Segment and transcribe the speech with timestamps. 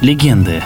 [0.00, 0.62] Легенды.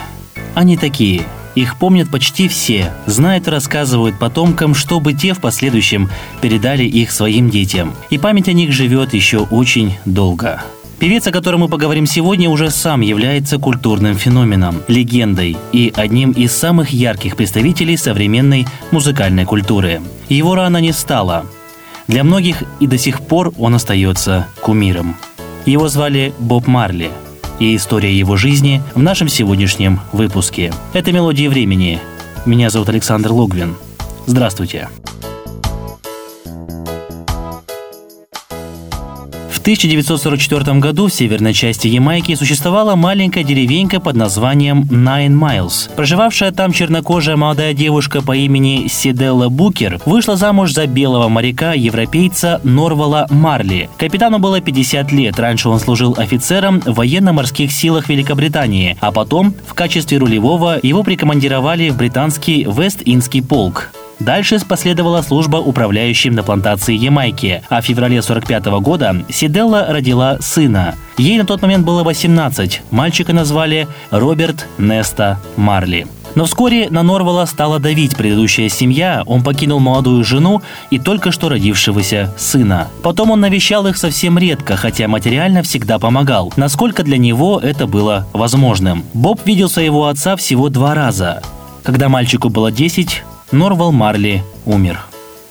[0.54, 1.22] Они такие.
[1.56, 6.08] Их помнят почти все, знают и рассказывают потомкам, чтобы те в последующем
[6.40, 7.94] передали их своим детям.
[8.10, 10.62] И память о них живет еще очень долго.
[10.98, 16.52] Певец, о котором мы поговорим сегодня, уже сам является культурным феноменом, легендой и одним из
[16.52, 20.00] самых ярких представителей современной музыкальной культуры.
[20.28, 21.46] Его рано не стало.
[22.06, 25.16] Для многих и до сих пор он остается кумиром.
[25.66, 27.10] Его звали Боб Марли,
[27.58, 30.72] и история его жизни в нашем сегодняшнем выпуске.
[30.92, 32.00] Это «Мелодии времени».
[32.46, 33.74] Меня зовут Александр Логвин.
[34.26, 34.88] Здравствуйте.
[39.64, 45.90] 1944 году в северной части Ямайки существовала маленькая деревенька под названием Nine Miles.
[45.96, 53.26] Проживавшая там чернокожая молодая девушка по имени Сиделла Букер вышла замуж за белого моряка-европейца Норвала
[53.30, 53.88] Марли.
[53.96, 59.72] Капитану было 50 лет, раньше он служил офицером в военно-морских силах Великобритании, а потом в
[59.72, 63.88] качестве рулевого его прикомандировали в британский Вест-Индский полк.
[64.20, 70.94] Дальше последовала служба управляющим на плантации Ямайки, а в феврале 45 года Сиделла родила сына.
[71.18, 76.06] Ей на тот момент было 18, мальчика назвали Роберт Неста Марли.
[76.34, 81.48] Но вскоре на Норвала стала давить предыдущая семья, он покинул молодую жену и только что
[81.48, 82.88] родившегося сына.
[83.02, 88.26] Потом он навещал их совсем редко, хотя материально всегда помогал, насколько для него это было
[88.32, 89.04] возможным.
[89.14, 91.40] Боб видел своего отца всего два раза.
[91.84, 93.22] Когда мальчику было 10,
[93.54, 94.98] Норвал Марли умер.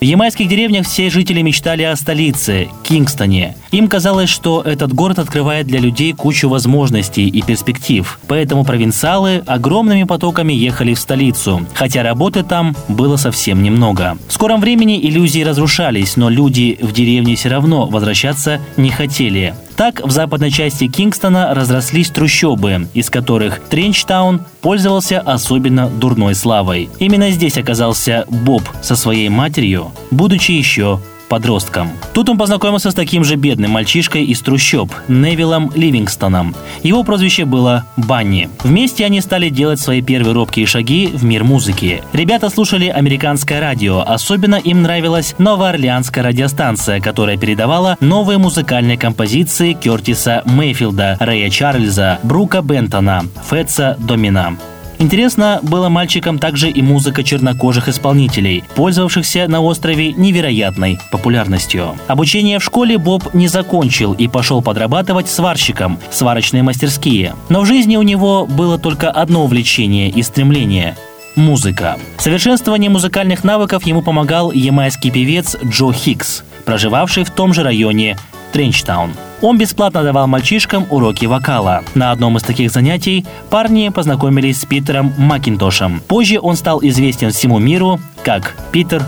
[0.02, 3.56] В ямайских деревнях все жители мечтали о столице– Кингстоне.
[3.72, 8.20] Им казалось, что этот город открывает для людей кучу возможностей и перспектив.
[8.28, 14.18] Поэтому провинциалы огромными потоками ехали в столицу, хотя работы там было совсем немного.
[14.28, 19.56] В скором времени иллюзии разрушались, но люди в деревне все равно возвращаться не хотели.
[19.76, 26.90] Так, в западной части Кингстона разрослись трущобы, из которых Тренчтаун пользовался особенно дурной славой.
[27.00, 31.00] Именно здесь оказался Боб со своей матерью, будучи еще
[31.34, 31.90] подростком.
[32.14, 36.54] Тут он познакомился с таким же бедным мальчишкой из трущоб, Невиллом Ливингстоном.
[36.84, 38.50] Его прозвище было Банни.
[38.64, 42.04] Вместе они стали делать свои первые робкие шаги в мир музыки.
[42.14, 50.44] Ребята слушали американское радио, особенно им нравилась новоорлеанская радиостанция, которая передавала новые музыкальные композиции Кертиса
[50.46, 54.56] Мейфилда, Рэя Чарльза, Брука Бентона, Фетса Домина.
[55.00, 61.96] Интересно было мальчикам также и музыка чернокожих исполнителей, пользовавшихся на острове невероятной популярностью.
[62.08, 67.36] Обучение в школе Боб не закончил и пошел подрабатывать сварщиком в сварочные мастерские.
[67.50, 70.96] Но в жизни у него было только одно увлечение и стремление
[71.36, 71.98] музыка.
[72.18, 78.18] Совершенствование музыкальных навыков ему помогал ямайский певец Джо Хикс, проживавший в том же районе
[78.52, 79.14] Тренчтаун.
[79.44, 81.84] Он бесплатно давал мальчишкам уроки вокала.
[81.96, 86.02] На одном из таких занятий парни познакомились с Питером Макинтошем.
[86.08, 89.04] Позже он стал известен всему миру как Питер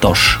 [0.00, 0.40] Тош.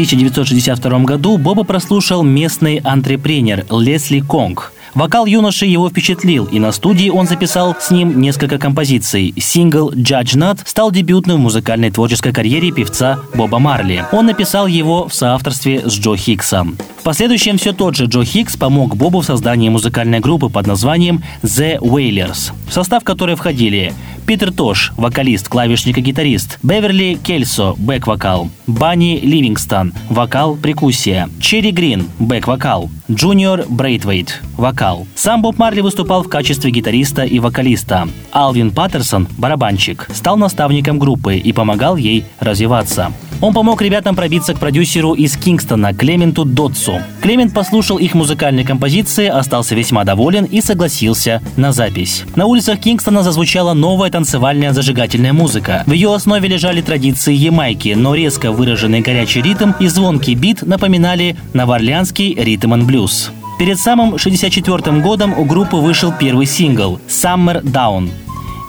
[0.00, 4.72] 1962 году Боба прослушал местный антрепренер Лесли Конг.
[4.94, 9.34] Вокал юноши его впечатлил, и на студии он записал с ним несколько композиций.
[9.38, 14.04] Сингл «Judge Not» стал дебютным в музыкальной творческой карьере певца Боба Марли.
[14.12, 16.76] Он написал его в соавторстве с Джо Хиксом.
[16.98, 21.22] В последующем все тот же Джо Хикс помог Бобу в создании музыкальной группы под названием
[21.42, 23.94] The Wailers, в состав которой входили
[24.26, 26.58] Питер Тош, вокалист, клавишник и гитарист.
[26.62, 28.48] Беверли Кельсо, бэк-вокал.
[28.66, 31.28] Банни Ливингстон, вокал, перкуссия.
[31.40, 32.90] Черри Грин, бэк-вокал.
[33.10, 34.79] Джуниор Брейтвейт, вокал.
[35.14, 38.08] Сам Боб Марли выступал в качестве гитариста и вокалиста.
[38.32, 43.12] Алвин Паттерсон, барабанщик, стал наставником группы и помогал ей развиваться.
[43.40, 47.00] Он помог ребятам пробиться к продюсеру из Кингстона, Клементу Дотсу.
[47.22, 52.24] Клемент послушал их музыкальные композиции, остался весьма доволен и согласился на запись.
[52.36, 55.84] На улицах Кингстона зазвучала новая танцевальная зажигательная музыка.
[55.86, 61.36] В ее основе лежали традиции Ямайки, но резко выраженный горячий ритм и звонкий бит напоминали
[61.54, 63.30] новоорлеанский ритм and блюз.
[63.60, 68.08] Перед самым 64 годом у группы вышел первый сингл «Summer Down»,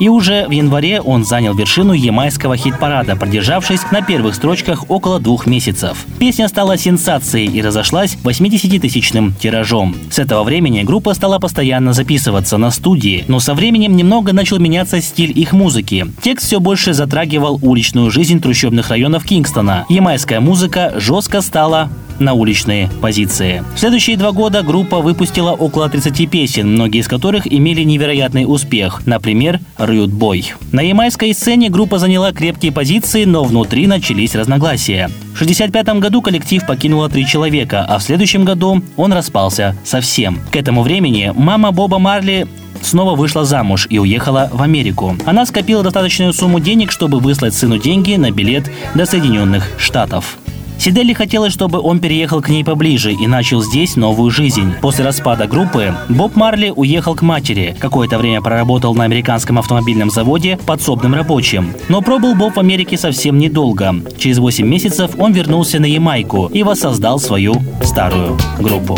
[0.02, 5.46] и уже в январе он занял вершину ямайского хит-парада, продержавшись на первых строчках около двух
[5.46, 6.06] месяцев.
[6.20, 9.96] Песня стала сенсацией и разошлась 80-тысячным тиражом.
[10.10, 15.00] С этого времени группа стала постоянно записываться на студии, но со временем немного начал меняться
[15.00, 16.06] стиль их музыки.
[16.22, 19.86] Текст все больше затрагивал уличную жизнь трущобных районов Кингстона.
[19.88, 21.90] Ямайская музыка жестко стала
[22.22, 23.64] на уличные позиции.
[23.76, 29.02] В следующие два года группа выпустила около 30 песен, многие из которых имели невероятный успех.
[29.06, 30.54] Например, «Рют Бой».
[30.72, 35.10] На ямайской сцене группа заняла крепкие позиции, но внутри начались разногласия.
[35.34, 40.40] В 1965 году коллектив покинуло три человека, а в следующем году он распался совсем.
[40.52, 42.48] К этому времени мама Боба Марли
[42.82, 45.16] снова вышла замуж и уехала в Америку.
[45.26, 50.38] Она скопила достаточную сумму денег, чтобы выслать сыну деньги на билет до Соединенных Штатов.
[50.82, 54.74] Сидели хотелось, чтобы он переехал к ней поближе и начал здесь новую жизнь.
[54.82, 57.78] После распада группы Боб Марли уехал к матери.
[57.78, 61.76] Какое-то время проработал на американском автомобильном заводе подсобным рабочим.
[61.88, 63.94] Но пробыл Боб в Америке совсем недолго.
[64.18, 68.98] Через 8 месяцев он вернулся на Ямайку и воссоздал свою старую группу.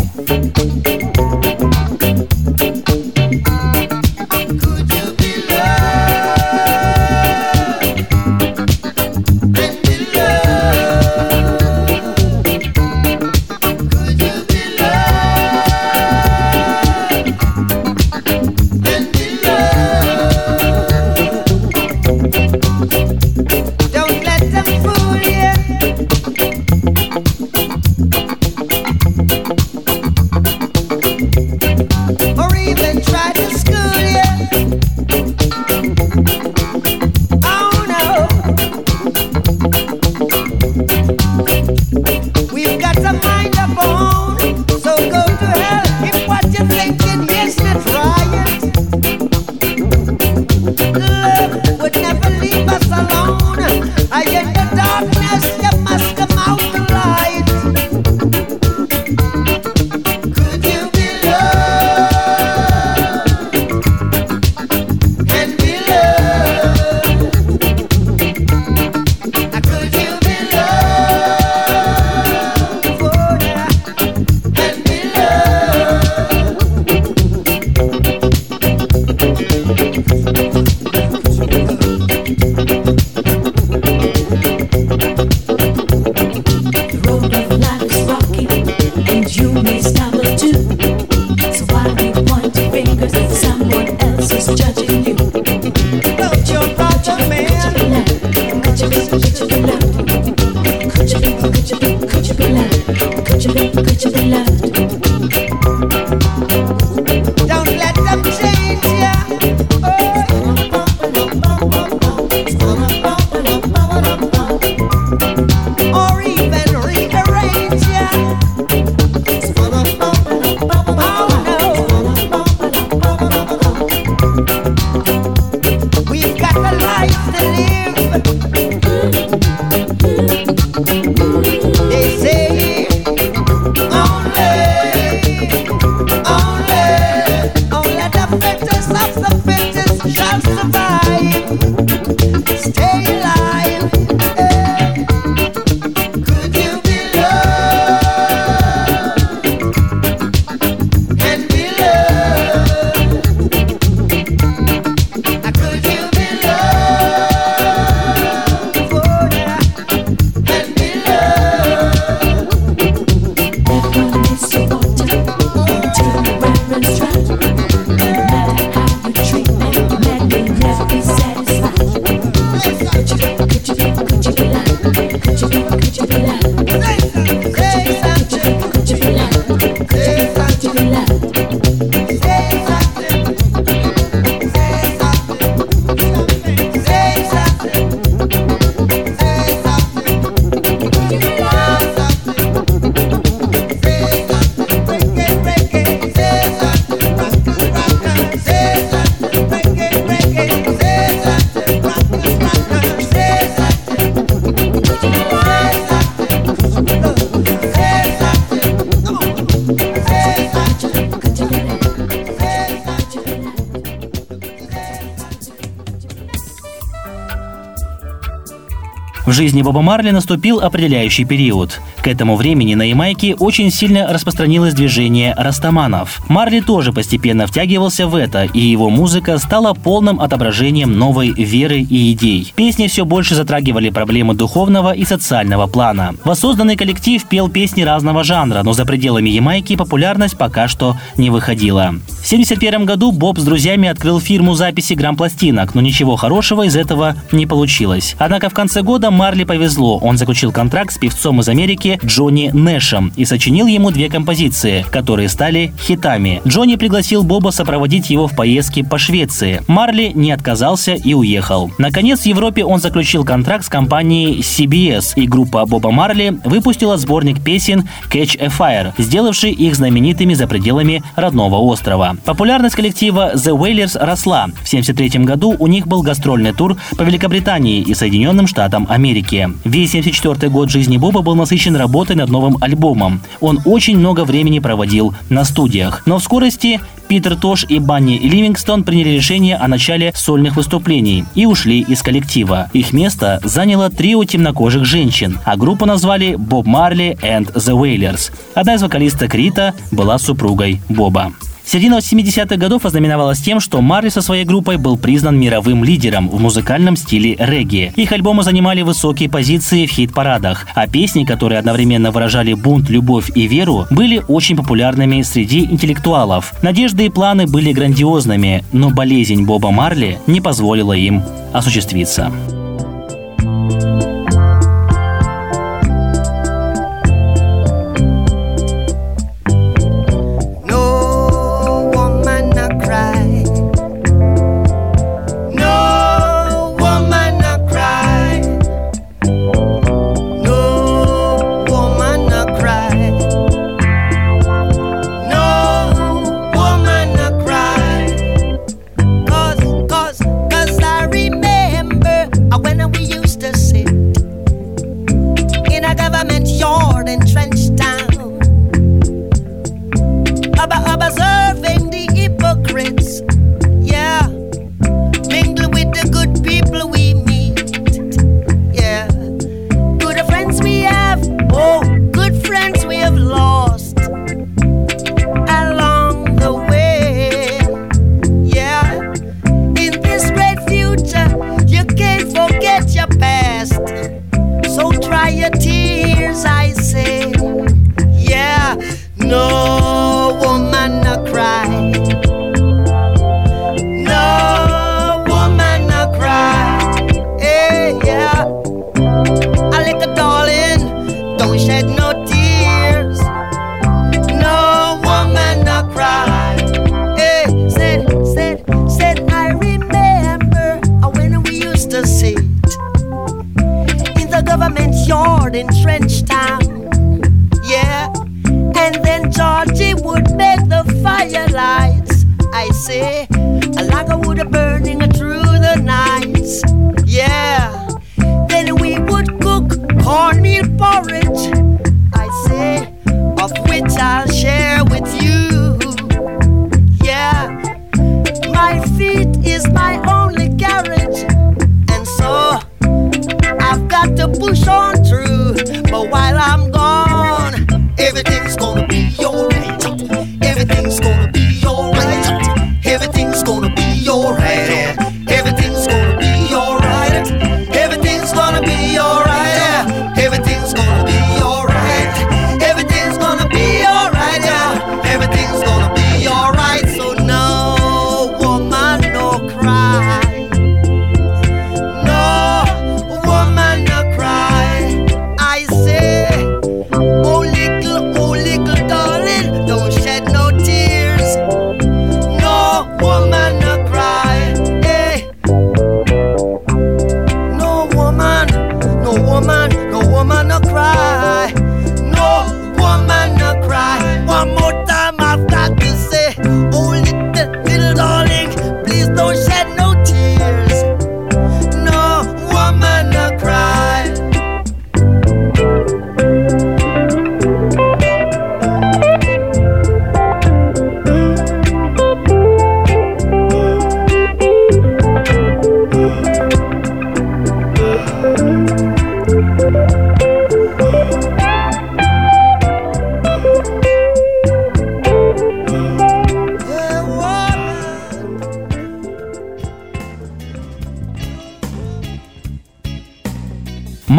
[219.64, 221.80] Боба Марли наступил определяющий период.
[222.04, 226.20] К этому времени на Ямайке очень сильно распространилось движение растаманов.
[226.28, 232.12] Марли тоже постепенно втягивался в это, и его музыка стала полным отображением новой веры и
[232.12, 232.52] идей.
[232.58, 236.14] Песни все больше затрагивали проблемы духовного и социального плана.
[236.26, 241.96] Воссозданный коллектив пел песни разного жанра, но за пределами Ямайки популярность пока что не выходила.
[242.24, 247.16] В 1971 году Боб с друзьями открыл фирму записи грамм-пластинок, но ничего хорошего из этого
[247.32, 248.18] не получилось.
[248.20, 250.00] Однако в конце года Марли повезло.
[250.00, 255.30] Он заключил контракт с певцом из Америки Джонни Нэшем и сочинил ему две композиции, которые
[255.30, 256.42] стали хитами.
[256.48, 259.62] Джонни пригласил Боба сопроводить его в поездке по Швеции.
[259.68, 261.72] Марли не отказался и уехал.
[261.78, 267.44] Наконец, в Европе он заключил контракт с компанией CBS, и группа Боба Марли выпустила сборник
[267.44, 272.16] песен Catch a Fire, сделавший их знаменитыми за пределами родного острова.
[272.26, 274.48] Популярность коллектива The Wailers росла.
[274.48, 279.50] В 1973 году у них был гастрольный тур по Великобритании и Соединенным Штатам Америки.
[279.64, 283.22] Весь 74 год жизни Боба был насыщен работой над новым альбомом.
[283.42, 286.04] Он очень много времени проводил на студиях.
[286.06, 291.46] Но в скорости Питер Тош и Банни Ливингстон приняли решение о начале сольных выступлений и
[291.46, 292.70] ушли из коллектива.
[292.74, 298.32] Их место заняло трио темнокожих женщин, а группу назвали Боб Марли and the Wailers.
[298.56, 301.34] Одна из вокалисток Рита была супругой Боба.
[301.66, 306.40] Середина 70-х годов ознаменовалась тем, что Марли со своей группой был признан мировым лидером в
[306.40, 307.94] музыкальном стиле регги.
[307.96, 313.48] Их альбомы занимали высокие позиции в хит-парадах, а песни, которые одновременно выражали бунт, любовь и
[313.48, 316.54] веру, были очень популярными среди интеллектуалов.
[316.62, 322.32] Надежды и планы были грандиозными, но болезнь Боба Марли не позволила им осуществиться.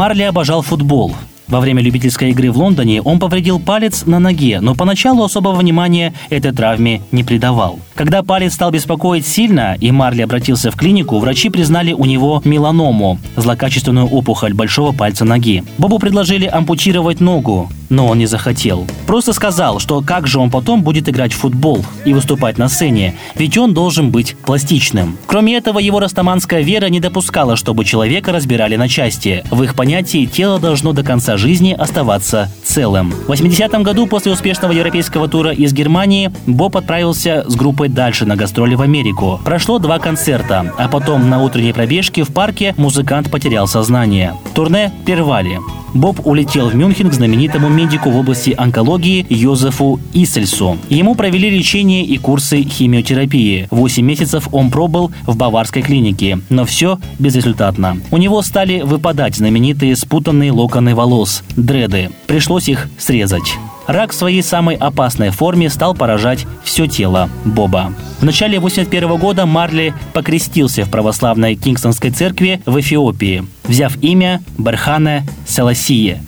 [0.04, 1.14] Марли обожал футбол.
[1.48, 6.12] Во время любительской игры в Лондоне он повредил палец на ноге, но поначалу особого внимания
[6.28, 7.78] этой травме не придавал.
[7.94, 13.20] Когда палец стал беспокоить сильно, и Марли обратился в клинику, врачи признали у него меланому–
[13.36, 15.62] злокачественную опухоль большого пальца ноги.
[15.78, 18.86] Бобу предложили ампутировать ногу, но он не захотел.
[19.06, 23.14] Просто сказал, что как же он потом будет играть в футбол и выступать на сцене,
[23.36, 25.16] ведь он должен быть пластичным.
[25.26, 29.44] Кроме этого, его растаманская вера не допускала, чтобы человека разбирали на части.
[29.50, 33.10] В их понятии тело должно до конца жизни оставаться целым.
[33.10, 38.36] В 80-м году после успешного европейского тура из Германии Боб отправился с группой дальше на
[38.36, 39.40] гастроли в Америку.
[39.44, 44.34] Прошло два концерта, а потом на утренней пробежке в парке музыкант потерял сознание.
[44.54, 45.58] Турне прервали.
[45.94, 50.76] Боб улетел в Мюнхен к знаменитому медику в области онкологии Йозефу Исельсу.
[50.88, 53.68] Ему провели лечение и курсы химиотерапии.
[53.70, 57.98] Восемь месяцев он пробыл в баварской клинике, но все безрезультатно.
[58.10, 62.10] У него стали выпадать знаменитые спутанные локоны волос– дреды.
[62.26, 63.56] Пришлось их срезать.
[63.86, 67.92] Рак в своей самой опасной форме стал поражать все тело Боба.
[68.20, 75.24] В начале 81 года Марли покрестился в православной Кингстонской церкви в Эфиопии, взяв имя Бархана
[75.46, 76.22] Селасие.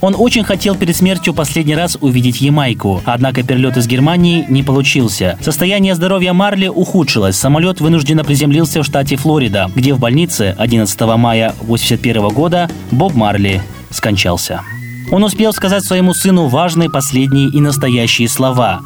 [0.00, 5.36] Он очень хотел перед смертью последний раз увидеть Ямайку, однако перелет из Германии не получился.
[5.40, 7.36] Состояние здоровья Марли ухудшилось.
[7.36, 13.60] Самолет вынужденно приземлился в штате Флорида, где в больнице 11 мая 1981 года Боб Марли
[13.90, 14.62] скончался.
[15.10, 18.80] Он успел сказать своему сыну важные последние и настоящие слова.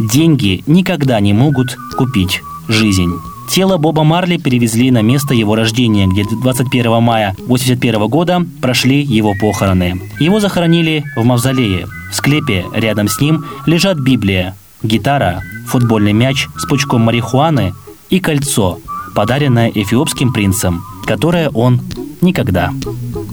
[0.00, 3.12] «Деньги никогда не могут купить жизнь».
[3.48, 9.34] Тело Боба Марли перевезли на место его рождения, где 21 мая 1981 года прошли его
[9.40, 10.02] похороны.
[10.20, 11.86] Его захоронили в мавзолее.
[12.12, 17.72] В склепе рядом с ним лежат Библия, гитара, футбольный мяч с пучком марихуаны
[18.10, 18.80] и кольцо,
[19.14, 21.80] подаренное эфиопским принцем, которое он
[22.21, 22.71] никогда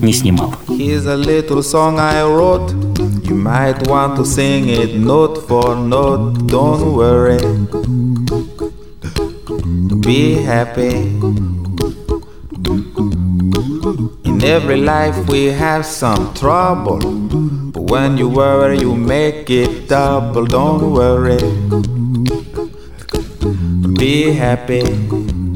[0.00, 0.55] не снимал.
[0.68, 2.72] Here's a little song I wrote.
[3.24, 6.46] You might want to sing it note for note.
[6.46, 7.38] Don't worry.
[10.00, 11.16] Be happy.
[14.24, 16.98] In every life we have some trouble.
[17.72, 20.46] But when you worry, you make it double.
[20.46, 21.38] Don't worry.
[23.96, 24.83] Be happy.